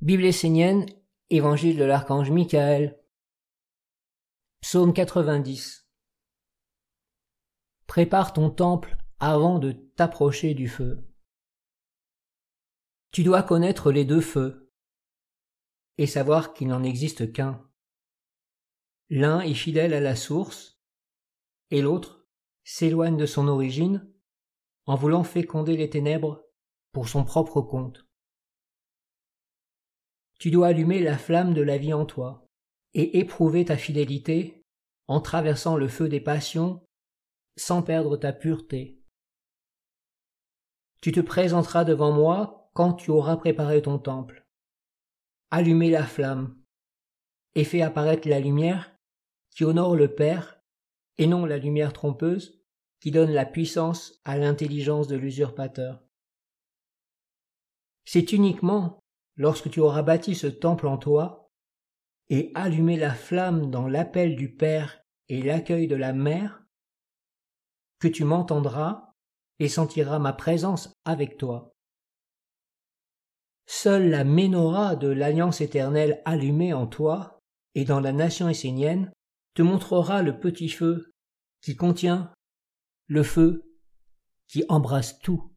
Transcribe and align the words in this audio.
Bible 0.00 0.26
essénienne, 0.26 0.86
Évangile 1.28 1.76
de 1.76 1.82
l'archange 1.82 2.30
Michael. 2.30 3.02
Psaume 4.60 4.94
90. 4.94 5.90
Prépare 7.88 8.32
ton 8.32 8.48
temple 8.48 8.96
avant 9.18 9.58
de 9.58 9.72
t'approcher 9.72 10.54
du 10.54 10.68
feu. 10.68 11.04
Tu 13.10 13.24
dois 13.24 13.42
connaître 13.42 13.90
les 13.90 14.04
deux 14.04 14.20
feux 14.20 14.72
et 15.96 16.06
savoir 16.06 16.54
qu'il 16.54 16.68
n'en 16.68 16.84
existe 16.84 17.32
qu'un. 17.32 17.68
L'un 19.10 19.40
est 19.40 19.54
fidèle 19.54 19.94
à 19.94 20.00
la 20.00 20.14
source 20.14 20.80
et 21.72 21.82
l'autre 21.82 22.24
s'éloigne 22.62 23.16
de 23.16 23.26
son 23.26 23.48
origine 23.48 24.08
en 24.86 24.94
voulant 24.94 25.24
féconder 25.24 25.76
les 25.76 25.90
ténèbres 25.90 26.44
pour 26.92 27.08
son 27.08 27.24
propre 27.24 27.60
compte. 27.62 28.07
Tu 30.38 30.50
dois 30.50 30.68
allumer 30.68 31.00
la 31.00 31.18
flamme 31.18 31.52
de 31.52 31.62
la 31.62 31.78
vie 31.78 31.92
en 31.92 32.06
toi 32.06 32.46
et 32.94 33.18
éprouver 33.18 33.64
ta 33.64 33.76
fidélité 33.76 34.62
en 35.08 35.20
traversant 35.20 35.76
le 35.76 35.88
feu 35.88 36.08
des 36.08 36.20
passions 36.20 36.84
sans 37.56 37.82
perdre 37.82 38.16
ta 38.16 38.32
pureté. 38.32 39.02
Tu 41.00 41.12
te 41.12 41.20
présenteras 41.20 41.84
devant 41.84 42.12
moi 42.12 42.70
quand 42.74 42.92
tu 42.92 43.10
auras 43.10 43.36
préparé 43.36 43.82
ton 43.82 43.98
temple. 43.98 44.46
Allumez 45.50 45.90
la 45.90 46.04
flamme 46.06 46.56
et 47.54 47.64
fais 47.64 47.82
apparaître 47.82 48.28
la 48.28 48.38
lumière 48.38 48.94
qui 49.50 49.64
honore 49.64 49.96
le 49.96 50.14
Père 50.14 50.60
et 51.16 51.26
non 51.26 51.44
la 51.44 51.58
lumière 51.58 51.92
trompeuse 51.92 52.62
qui 53.00 53.10
donne 53.10 53.30
la 53.30 53.46
puissance 53.46 54.20
à 54.24 54.36
l'intelligence 54.38 55.08
de 55.08 55.16
l'usurpateur. 55.16 56.02
C'est 58.04 58.32
uniquement 58.32 59.00
lorsque 59.38 59.70
tu 59.70 59.80
auras 59.80 60.02
bâti 60.02 60.34
ce 60.34 60.46
temple 60.46 60.86
en 60.86 60.98
toi, 60.98 61.50
et 62.28 62.52
allumé 62.54 62.98
la 62.98 63.14
flamme 63.14 63.70
dans 63.70 63.88
l'appel 63.88 64.36
du 64.36 64.54
Père 64.54 65.00
et 65.30 65.40
l'accueil 65.40 65.86
de 65.86 65.96
la 65.96 66.12
Mère, 66.12 66.62
que 68.00 68.08
tu 68.08 68.24
m'entendras 68.24 69.14
et 69.58 69.68
sentiras 69.68 70.18
ma 70.18 70.32
présence 70.32 70.92
avec 71.04 71.38
toi. 71.38 71.74
Seule 73.66 74.10
la 74.10 74.24
ménorah 74.24 74.96
de 74.96 75.08
l'alliance 75.08 75.60
éternelle 75.60 76.22
allumée 76.24 76.72
en 76.72 76.86
toi 76.86 77.38
et 77.74 77.84
dans 77.84 78.00
la 78.00 78.12
nation 78.12 78.48
essénienne 78.48 79.12
te 79.54 79.62
montrera 79.62 80.22
le 80.22 80.38
petit 80.38 80.68
feu 80.68 81.12
qui 81.60 81.76
contient 81.76 82.32
le 83.08 83.22
feu 83.22 83.74
qui 84.46 84.64
embrasse 84.68 85.18
tout. 85.18 85.52